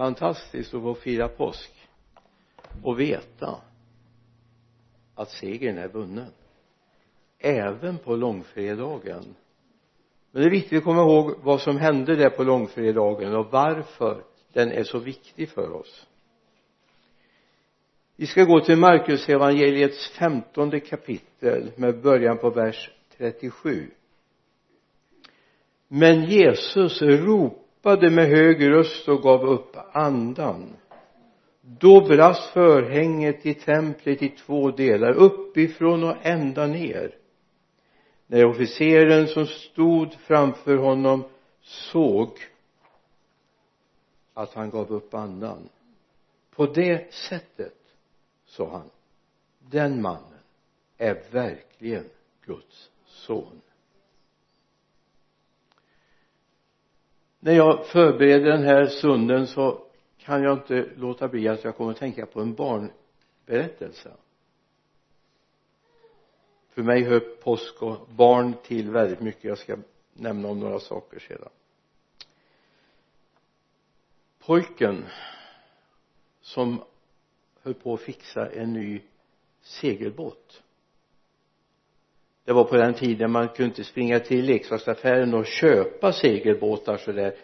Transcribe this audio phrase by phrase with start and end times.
[0.00, 1.70] fantastiskt att få fira påsk
[2.82, 3.60] och veta
[5.14, 6.32] att segern är vunnen.
[7.38, 9.34] Även på långfredagen.
[10.30, 14.24] Men det är viktigt att komma ihåg vad som hände där på långfredagen och varför
[14.52, 16.06] den är så viktig för oss.
[18.16, 23.90] Vi ska gå till Markus evangeliets femtonde kapitel med början på vers 37
[25.88, 30.76] men Jesus ropade med hög röst och gav upp andan.
[31.60, 37.16] Då brast förhänget i templet i två delar uppifrån och ända ner.
[38.26, 41.24] När officeren som stod framför honom
[41.60, 42.38] såg
[44.34, 45.68] att han gav upp andan.
[46.50, 47.78] På det sättet
[48.46, 48.90] sa han
[49.58, 50.40] den mannen
[50.98, 52.04] är verkligen
[52.44, 53.60] Guds son.
[57.40, 59.82] När jag förbereder den här stunden så
[60.18, 64.12] kan jag inte låta bli att jag kommer att tänka på en barnberättelse.
[66.68, 69.44] För mig hör påsk och barn till väldigt mycket.
[69.44, 69.76] Jag ska
[70.12, 71.48] nämna om några saker sedan.
[74.38, 75.04] Pojken
[76.40, 76.82] som
[77.62, 79.02] höll på att fixa en ny
[79.60, 80.62] segelbåt
[82.44, 87.12] det var på den tiden man kunde inte springa till leksaksaffären och köpa segelbåtar så
[87.12, 87.34] där.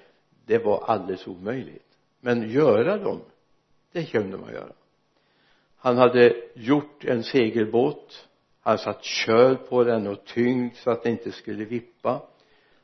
[0.47, 1.87] Det var alldeles omöjligt.
[2.21, 3.21] Men göra dem
[3.97, 4.73] det kunde man göra.
[5.77, 8.29] Han hade gjort en segelbåt.
[8.61, 12.23] Han satt köl på den och tyngd så att den inte skulle vippa.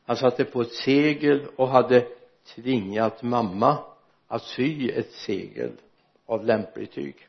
[0.05, 2.07] Han satte på ett segel och hade
[2.55, 3.79] tvingat mamma
[4.27, 5.73] att sy ett segel
[6.27, 7.29] av lämpligt tyg.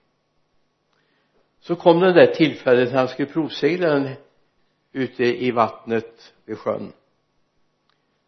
[1.59, 4.09] Så kom det där tillfället när han skulle provsegla den
[4.93, 6.93] ute i vattnet vid sjön.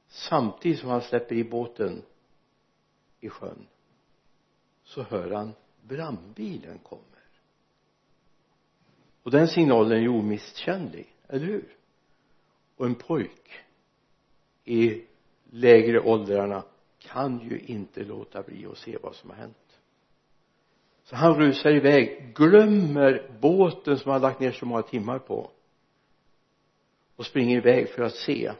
[0.08, 2.02] Samtidigt som han släpper i båten
[3.20, 3.68] i sjön
[4.84, 7.04] så hör han brandbilen kommer.
[9.24, 11.75] Och den signalen är ju omisskännlig, eller hur?
[12.75, 13.66] Och en pojk
[14.64, 15.06] i
[15.50, 16.64] lägre åldrarna
[17.00, 19.80] kan ju inte låta bli att se vad som har hänt.
[21.04, 25.52] Så han rusar iväg glömmer båten som han lagt ner så många timmar på
[27.16, 28.53] och springer iväg för att se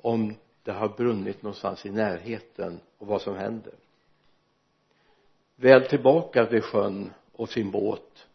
[0.00, 3.74] om det har brunnit någonstans i närheten och vad som händer.
[5.56, 8.26] Väl tillbaka vid sjön och sin båt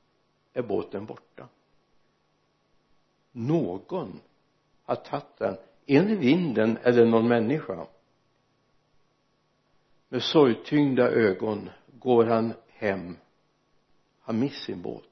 [0.53, 1.47] är båten borta.
[3.31, 4.19] Någon
[4.83, 5.57] har tagit den.
[5.85, 7.87] En vinden eller någon människa?
[10.09, 13.17] Med sorgtyngda ögon går han hem.
[14.19, 15.03] Han missar sin båt.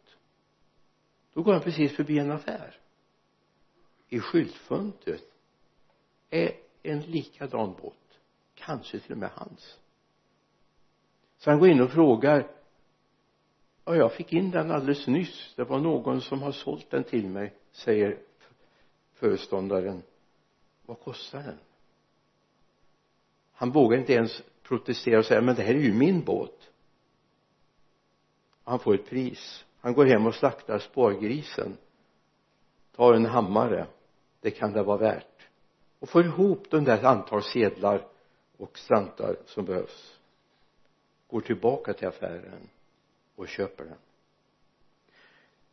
[1.33, 2.79] Då går han precis förbi en affär
[4.09, 5.23] i skyltfönstret
[6.29, 6.51] är
[6.83, 8.19] en likadan båt
[8.55, 9.79] kanske till och med hans.
[11.37, 12.51] Så han går in och frågar
[13.85, 15.53] ja jag fick in den alldeles nyss.
[15.55, 18.19] Det var någon som har sålt den till mig säger
[19.13, 20.03] föreståndaren.
[20.85, 21.57] Vad kostar den?
[23.51, 26.71] Han vågar inte ens protestera och säga men det här är ju min båt.
[28.63, 29.65] Han får ett pris.
[29.79, 31.77] Han går hem och slaktar spårgrisen
[32.97, 33.87] tar en hammare
[34.47, 35.47] det kan det vara värt.
[35.99, 38.07] Och får ihop de där antal sedlar
[38.57, 40.19] och slantar som behövs.
[41.27, 42.69] Går tillbaka till affären
[43.35, 43.97] och köper den.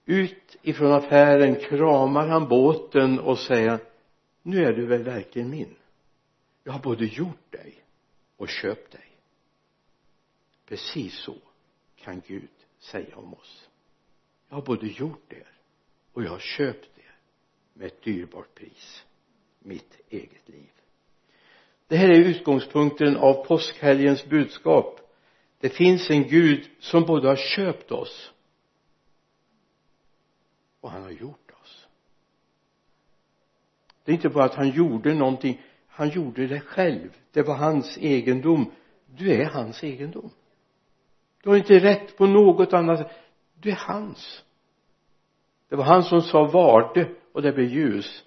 [0.04, 3.78] Ut ifrån affären kramar han båten och säger
[4.42, 5.76] nu är du väl verkligen min.
[6.64, 7.84] Jag har både gjort dig
[8.36, 9.10] och köpt dig.
[10.66, 11.36] Precis så
[11.96, 12.48] kan Gud
[12.78, 13.68] säga om oss.
[14.48, 15.52] Jag har både gjort er
[16.12, 16.94] och jag har köpt
[17.74, 19.04] med ett dyrbart pris.
[19.58, 20.70] Mitt eget liv.
[21.86, 25.00] Det här är utgångspunkten av påskhelgens budskap.
[25.60, 28.32] Det finns en Gud som både har köpt oss
[30.80, 31.86] och han har gjort oss.
[34.04, 35.62] Det är inte bara att han gjorde någonting.
[35.88, 37.16] Han gjorde det själv.
[37.32, 38.72] Det var hans egendom.
[39.06, 40.30] Du är hans egendom.
[41.42, 43.12] Du har inte rätt på något annat.
[43.60, 44.44] Du är hans.
[45.68, 48.25] Det var han som sa varde och det blev ljus.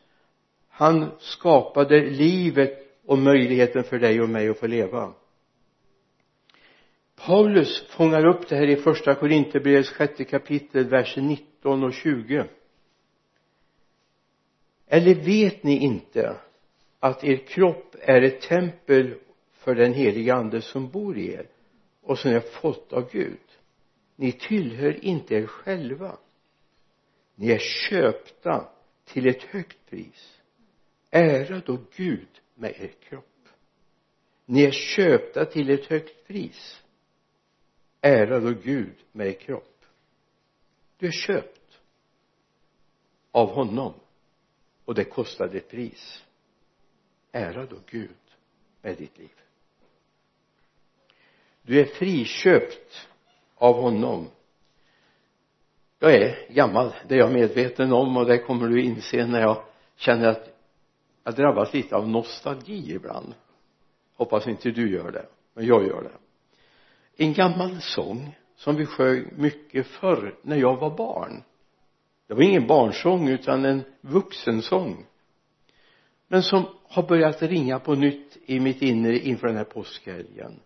[0.70, 5.14] Han skapade livet och möjligheten för dig och mig att få leva.
[7.16, 12.48] Paulus fångar upp det här i första Korinthierbrevets sjätte kapitel verser 19 och 20
[14.88, 16.38] eller vet ni inte
[17.00, 19.16] att er kropp är ett tempel
[19.52, 21.48] för den heliga ande som bor i er
[22.02, 23.40] och som ni har fått av Gud?
[24.16, 26.18] Ni tillhör inte er själva.
[27.36, 28.70] Ni är köpta
[29.08, 30.42] till ett högt pris.
[31.12, 33.50] Ära då Gud med er kropp.
[34.46, 36.84] Ni är köpta till ett högt pris.
[38.02, 39.86] Ära då Gud med er kropp.
[40.98, 41.80] Du är köpt
[43.32, 43.94] av honom
[44.86, 46.24] och det kostade ett pris.
[47.32, 48.10] Ära då Gud
[48.82, 49.42] med ditt liv.
[51.62, 53.08] Du är friköpt
[53.56, 54.30] av honom
[56.00, 59.64] jag är gammal det är jag medveten om och det kommer du inse när jag
[59.96, 60.50] känner att
[61.24, 63.34] jag drabbas lite av nostalgi ibland.
[64.16, 66.18] Hoppas inte du gör det men jag gör det.
[67.24, 71.44] En gammal sång som vi sjöng mycket förr när jag var barn.
[72.28, 75.06] Det var ingen barnsång utan en vuxensång.
[76.28, 80.60] Men som har börjat ringa på nytt i mitt inre inför den här påskhelgen.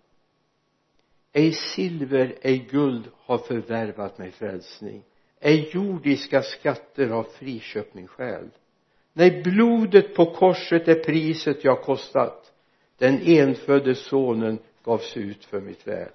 [1.34, 5.04] Ej silver, ej guld har förvärvat mig frälsning
[5.42, 8.50] ej jordiska skatter har friköpt min själ
[9.14, 12.52] nej blodet på korset är priset jag kostat
[13.02, 16.12] den enfödde sonen gavs ut för mitt väl.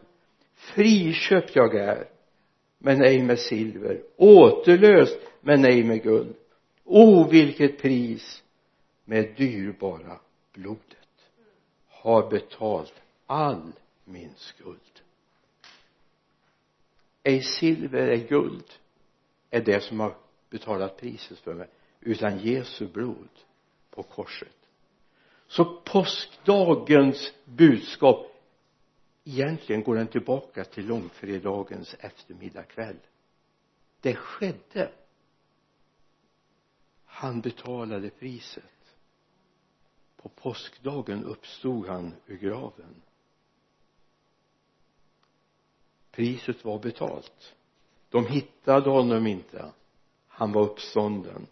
[0.55, 2.09] Friköpt jag är
[2.79, 4.03] men ej med silver.
[4.17, 6.35] Återlöst men ej med guld.
[6.85, 8.43] O vilket pris!
[9.05, 10.21] Med dyrbara
[10.53, 11.31] blodet
[11.89, 12.95] har betalt
[13.27, 13.73] all
[14.05, 15.01] min skuld.
[17.23, 18.73] Ej silver, ej guld
[19.51, 20.17] är det som har
[20.51, 21.69] betalat priset för mig.
[22.01, 23.29] Utan Jesu blod
[23.91, 24.57] på korset.
[25.47, 28.33] Så påskdagens budskap
[29.25, 32.97] egentligen går den tillbaka till långfredagens eftermiddagkväll.
[34.01, 34.93] Det skedde.
[37.05, 38.97] Han betalade priset.
[40.17, 43.03] På påskdagen uppstod han ur graven.
[46.11, 47.55] Priset var betalt
[48.11, 49.73] de hittade honom inte.
[50.29, 51.47] Han var uppstånden.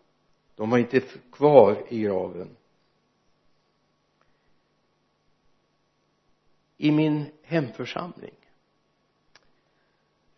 [0.56, 1.00] De var inte
[1.32, 2.56] kvar i graven.
[6.76, 8.34] I min hemförsamling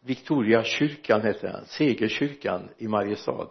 [0.07, 3.49] Victoriakyrkan heter den Segerkyrkan i Mariestad.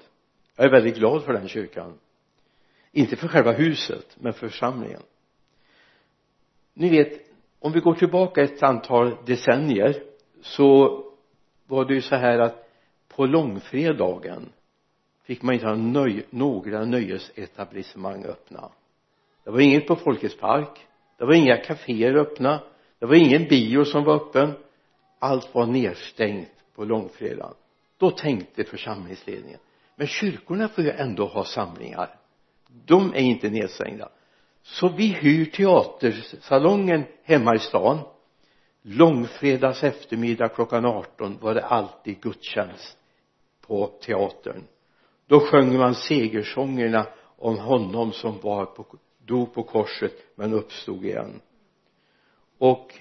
[0.55, 1.99] Jag är väldigt glad för den kyrkan.
[2.91, 5.01] Inte för själva huset men för församlingen.
[6.73, 7.21] Ni vet
[7.59, 10.03] om vi går tillbaka ett antal decennier
[10.41, 11.01] så
[11.67, 12.69] var det ju så här att
[13.07, 14.49] på långfredagen
[15.23, 18.69] fick man inte ha nöj, några nöjesetablissemang öppna.
[19.43, 22.61] Det var inget på Folkets park det var inga kaféer öppna
[22.99, 24.53] det var ingen bio som var öppen.
[25.19, 27.53] Allt var nedstängt på långfredagen.
[27.97, 29.59] Då tänkte församlingsledningen
[29.95, 32.15] men kyrkorna får ju ändå ha samlingar.
[32.85, 34.09] De är inte nedstängda.
[34.61, 37.99] Så vi hyr teatersalongen hemma i stan
[38.85, 42.97] långfredags eftermiddag klockan 18 var det alltid gudstjänst
[43.61, 44.63] på teatern.
[45.27, 48.85] Då sjöng man segersångerna om honom som var på,
[49.25, 51.41] dog på korset men uppstod igen.
[52.57, 52.93] Och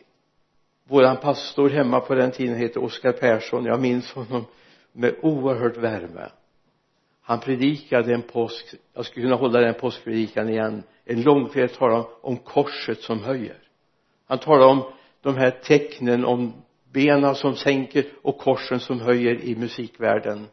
[0.85, 3.65] våran pastor hemma på den tiden hette Oskar Persson.
[3.65, 4.45] Jag minns honom
[4.93, 6.29] med oerhört värme.
[7.23, 10.83] Han predikade en påsk jag skulle kunna hålla den påskpredikan igen.
[11.05, 13.59] En långfredag talade om korset som höjer.
[14.27, 14.93] Han talade om
[15.25, 16.53] de här tecknen om
[16.93, 20.47] benen som sänker och korsen som höjer i musikvärlden.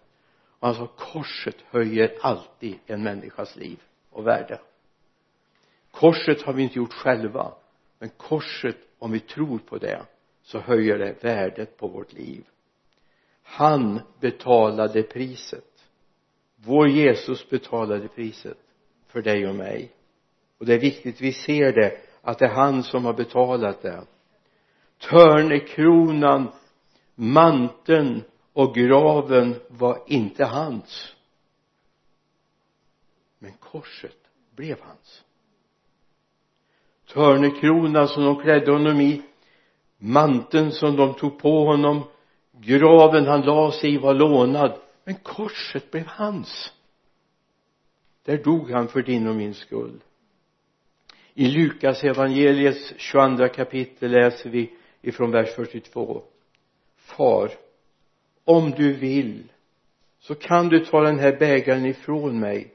[0.60, 3.80] Och han sa korset höjer alltid en människas liv
[4.10, 4.60] och värde.
[5.92, 7.54] Korset har vi inte gjort själva
[8.00, 10.06] men korset om vi tror på det
[10.44, 12.44] så höjer det värdet på vårt liv.
[13.44, 15.90] Han betalade priset.
[16.56, 18.58] Vår Jesus betalade priset
[19.08, 19.92] för dig och mig.
[20.58, 24.04] Och det är viktigt vi ser det att det är han som har betalat det
[25.10, 26.52] törnekronan
[27.16, 31.16] manteln och graven var inte hans.
[33.40, 34.18] Men korset
[34.56, 35.24] blev hans.
[37.14, 39.22] Törnekronan som de klädde honom i
[39.98, 42.04] manteln som de tog på honom
[42.52, 46.74] graven han la sig i var lånad men korset blev hans.
[48.24, 50.00] Där dog han för din och min skull.
[51.34, 56.22] I Lukas evangeliets 22 kapitel läser vi ifrån vers 42
[56.96, 57.52] far
[58.44, 59.44] om du vill
[60.20, 62.74] så kan du ta den här bägaren ifrån mig.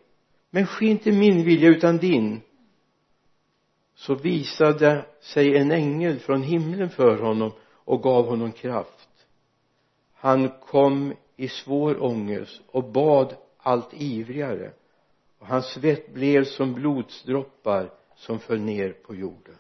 [0.51, 2.41] Men ske inte min vilja utan din.
[3.95, 9.27] Så visade sig en ängel från himlen för honom och gav honom kraft.
[10.15, 14.73] Han kom i svår ångest och bad allt ivrigare.
[15.39, 19.55] Och hans svett blev som blodsdroppar som föll ner på jorden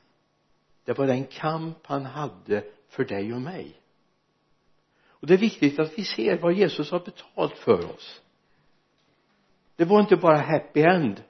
[0.86, 3.80] det var den kamp han hade för dig och mig.
[5.08, 8.22] Och det är viktigt att vi ser vad Jesus har betalt för oss.
[9.76, 11.22] Det var inte bara happy end.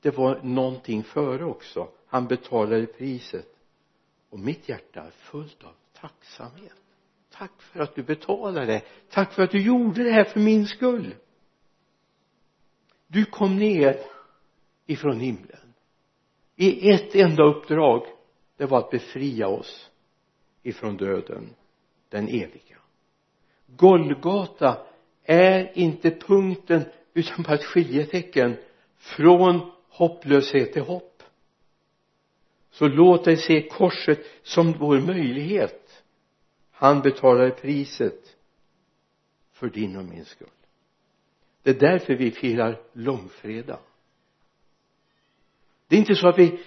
[0.00, 1.88] Det var någonting före också.
[2.06, 3.56] Han betalade priset.
[4.30, 6.72] Och mitt hjärta är fullt av tacksamhet.
[7.30, 8.82] Tack för att du betalade.
[9.10, 11.14] Tack för att du gjorde det här för min skull.
[13.06, 14.00] Du kom ner
[14.86, 15.74] ifrån himlen
[16.56, 18.17] i ett enda uppdrag
[18.58, 19.90] det var att befria oss
[20.62, 21.54] ifrån döden
[22.08, 22.78] den eviga.
[23.66, 24.86] Golgata
[25.24, 26.84] är inte punkten
[27.14, 28.56] utan bara ett skiljetecken
[28.96, 31.22] från hopplöshet till hopp.
[32.70, 36.02] Så låt dig se korset som vår möjlighet.
[36.70, 38.36] Han betalade priset
[39.52, 40.48] för din och min skull.
[41.62, 43.80] Det är därför vi firar långfredag.
[45.88, 46.60] Det är inte så att vi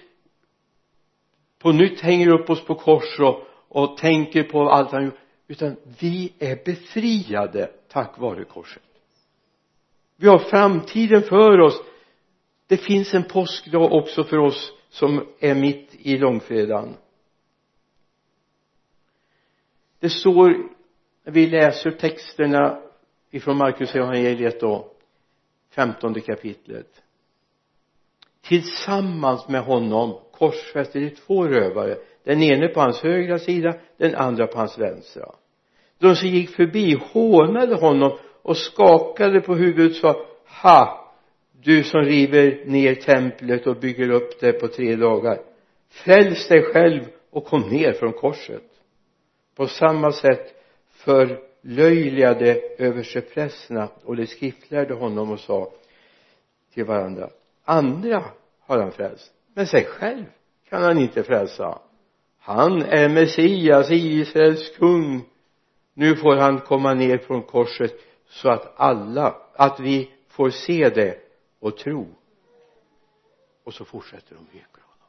[1.62, 5.18] på nytt hänger upp oss på kors och, och tänker på allt han gjort.
[5.46, 8.82] Utan vi är befriade tack vare korset.
[10.16, 11.82] Vi har framtiden för oss.
[12.66, 16.96] Det finns en påskdag också för oss som är mitt i långfredagen.
[20.00, 20.48] Det står
[21.24, 22.82] när vi läser texterna
[23.30, 24.90] ifrån Markus evangeliet då
[25.70, 27.02] femtonde kapitlet.
[28.40, 31.96] Tillsammans med honom korsfäste de två rövare.
[32.24, 35.34] Den ene på hans högra sida den andra på hans vänstra.
[35.98, 40.26] De som gick förbi hånade honom och skakade på huvudet och sa
[40.62, 40.98] ha!
[41.64, 45.38] Du som river ner templet och bygger upp det på tre dagar.
[45.90, 48.62] Fräls dig själv och kom ner från korset.
[49.56, 50.54] På samma sätt
[50.90, 55.72] förlöjligade översteprästerna och de skriftlärde honom och sa
[56.74, 57.30] till varandra
[57.64, 58.24] andra
[58.60, 60.24] har han frälst men sig själv
[60.68, 61.78] kan han inte frälsa.
[62.38, 65.24] Han är Messias, Israels kung.
[65.94, 67.92] Nu får han komma ner från korset
[68.28, 71.18] så att alla, att vi får se det
[71.60, 72.08] och tro.
[73.64, 75.08] Och så fortsätter de hyckla honom.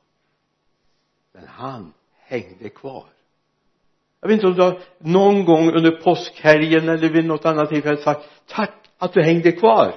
[1.32, 3.06] Men han hängde kvar.
[4.22, 7.98] Jag vet inte om du har någon gång under påskhelgen eller vid något annat tillfälle
[7.98, 9.96] sagt tack att du hängde kvar.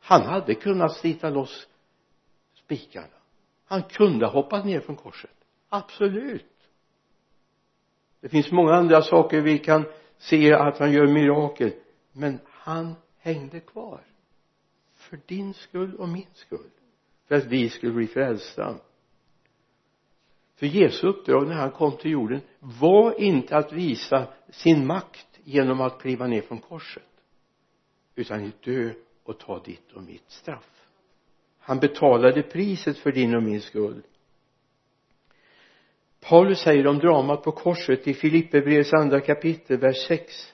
[0.00, 1.68] Han hade kunnat slita loss
[2.68, 3.06] spikarna.
[3.64, 5.30] Han kunde ha hoppat ner från korset.
[5.68, 6.68] Absolut.
[8.20, 9.84] Det finns många andra saker vi kan
[10.18, 11.72] se att han gör mirakel
[12.12, 14.00] men han hängde kvar.
[14.94, 16.70] För din skull och min skull.
[17.28, 18.74] För att vi skulle bli frälsta.
[20.54, 25.80] För Jesu uppdrag när han kom till jorden var inte att visa sin makt genom
[25.80, 27.02] att kliva ner från korset
[28.14, 28.92] utan att dö
[29.24, 30.87] och ta ditt och mitt straff
[31.68, 34.02] han betalade priset för din och min skull.
[36.20, 40.52] Paulus säger om dramat på korset i Filipperbrevets andra kapitel vers 6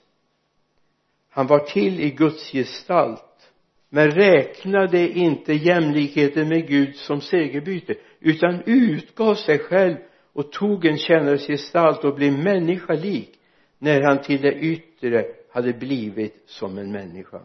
[1.30, 3.52] han var till i Guds gestalt
[3.88, 9.96] men räknade inte jämlikheten med Gud som segerbyte utan utgav sig själv
[10.32, 13.30] och tog en tjänares gestalt och blev människa lik
[13.78, 17.40] när han till det yttre hade blivit som en människa.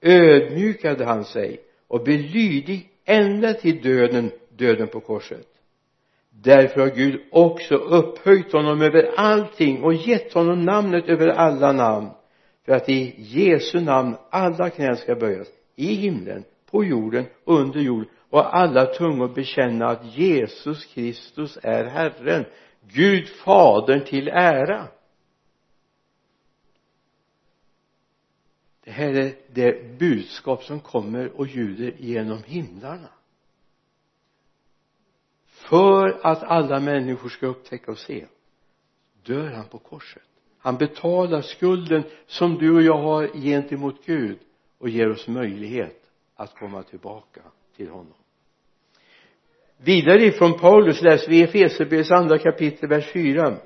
[0.00, 5.46] Ödmjukade han sig och blev lydig ända till döden, döden på korset.
[6.30, 12.10] Därför har Gud också upphöjt honom över allting och gett honom namnet över alla namn
[12.66, 18.08] för att i Jesu namn alla knän ska böjas i himlen, på jorden under jorden
[18.30, 22.44] och alla tungor bekänna att Jesus Kristus är Herren
[22.92, 24.88] Gud Fadern till ära.
[28.92, 33.08] Här är det budskap som kommer och ljuder genom himlarna.
[35.46, 38.26] För att alla människor ska upptäcka och se
[39.22, 40.22] dör han på korset.
[40.58, 44.38] Han betalar skulden som du och jag har gentemot Gud
[44.78, 46.02] och ger oss möjlighet
[46.34, 47.40] att komma tillbaka
[47.76, 48.14] till honom.
[49.76, 53.56] Vidare ifrån Paulus läser vi Efesierbrevets andra kapitel vers 4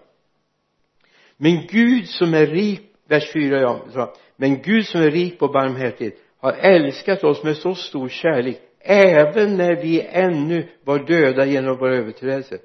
[1.37, 6.15] men Gud som är rik vers 4 ja men Gud som är rik på barmhärtighet
[6.41, 11.97] har älskat oss med så stor kärlek även när vi ännu var döda genom våra
[11.97, 12.59] överträdelser,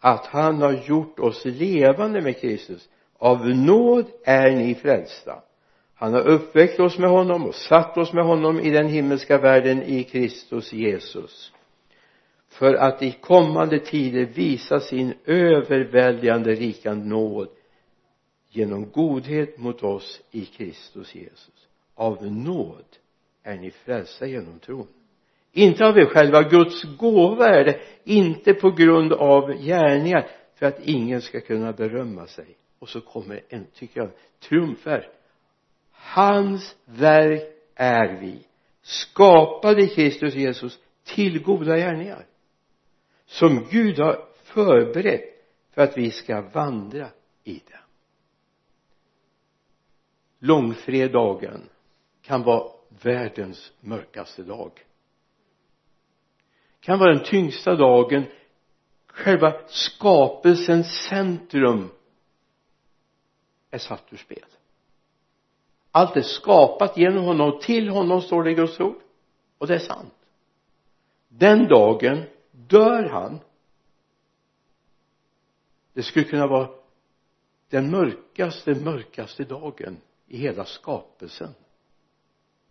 [0.00, 2.88] att han har gjort oss levande med Kristus.
[3.18, 5.42] Av nåd är ni frälsta.
[5.94, 9.82] Han har uppväckt oss med honom och satt oss med honom i den himmelska världen
[9.82, 11.52] i Kristus Jesus.
[12.50, 17.48] För att i kommande tider visa sin överväldigande rika nåd
[18.56, 21.68] genom godhet mot oss i Kristus Jesus.
[21.94, 22.84] Av nåd
[23.42, 24.88] är ni frälsta genom tron.
[25.52, 30.80] Inte av er själva Guds gåva är det inte på grund av gärningar för att
[30.82, 32.56] ingen ska kunna berömma sig.
[32.78, 34.10] Och så kommer en, tycker jag,
[34.40, 35.04] triumfvers
[36.16, 37.42] hans verk
[37.74, 38.46] är vi
[38.82, 42.26] skapade Kristus Jesus till goda gärningar
[43.26, 45.24] som Gud har förberett
[45.74, 47.08] för att vi ska vandra
[47.44, 47.78] i det
[50.38, 51.68] långfredagen
[52.22, 54.86] kan vara världens mörkaste dag.
[56.80, 58.24] Kan vara den tyngsta dagen
[59.06, 61.90] själva skapelsens centrum
[63.70, 64.44] är satt ur spel.
[65.90, 69.00] Allt är skapat genom honom och till honom står det i Guds ord
[69.58, 70.14] och det är sant.
[71.28, 73.40] Den dagen dör han.
[75.92, 76.70] Det skulle kunna vara
[77.68, 81.54] den mörkaste mörkaste dagen i hela skapelsen.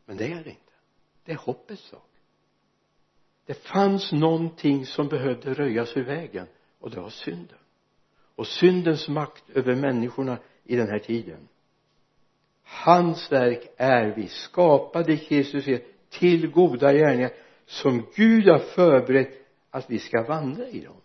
[0.05, 0.74] Men det är det inte.
[1.24, 2.09] Det är hoppets sak.
[3.45, 6.47] Det fanns någonting som behövde röjas ur vägen
[6.79, 7.57] och det var synden.
[8.35, 11.47] Och syndens makt över människorna i den här tiden.
[12.63, 17.31] Hans verk är vi skapade i Kristus till goda gärningar
[17.65, 21.01] som Gud har förberett att vi ska vandra i dem.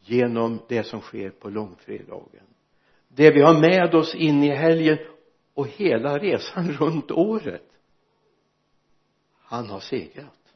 [0.00, 2.46] Genom det som sker på långfredagen.
[3.08, 4.98] Det vi har med oss in i helgen
[5.54, 7.70] och hela resan runt året.
[9.38, 10.54] Han har segrat.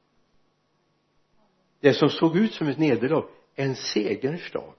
[1.81, 4.75] Det som såg ut som ett nederlag en segerns dag.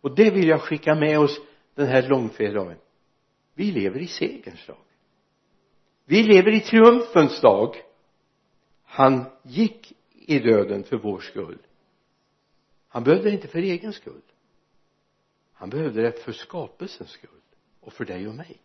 [0.00, 1.40] Och det vill jag skicka med oss
[1.74, 2.78] den här långfredagen.
[3.54, 4.84] Vi lever i segerns dag.
[6.04, 7.76] Vi lever i triumfens dag.
[8.84, 11.58] Han gick i döden för vår skull.
[12.88, 14.22] Han behövde det inte för egen skull.
[15.52, 17.30] Han behövde det för skapelsens skull
[17.80, 18.60] och för dig och mig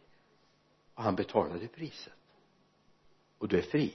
[0.96, 2.14] och han betalade priset.
[3.38, 3.94] Och du är fri.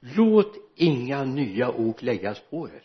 [0.00, 2.82] Låt inga nya ok läggas på er.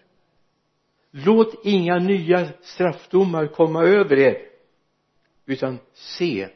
[1.12, 4.50] Låt inga nya straffdomar komma över er.
[5.46, 6.50] Utan se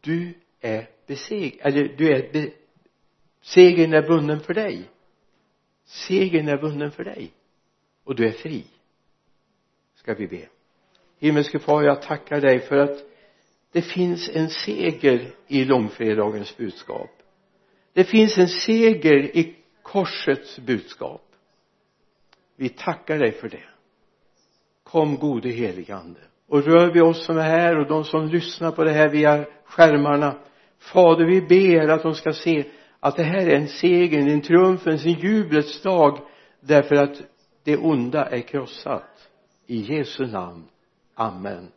[0.00, 2.52] du är besegrad eller du är be,
[3.40, 4.90] segern är vunnen för dig.
[5.84, 7.32] Segern är vunnen för dig.
[8.04, 8.64] Och du är fri.
[9.94, 10.48] Ska vi be.
[11.18, 13.09] Himmelske far jag tackar dig för att
[13.72, 17.10] det finns en seger i långfredagens budskap.
[17.92, 21.22] Det finns en seger i korsets budskap.
[22.56, 23.64] Vi tackar dig för det.
[24.82, 26.20] Kom gode helige ande.
[26.48, 29.46] Och rör vi oss som är här och de som lyssnar på det här via
[29.64, 30.38] skärmarna
[30.78, 32.64] fader vi ber att de ska se
[33.00, 36.18] att det här är en seger, en triumfens, en jublets dag
[36.60, 37.22] därför att
[37.64, 39.28] det onda är krossat.
[39.66, 40.64] I Jesu namn.
[41.14, 41.68] Amen.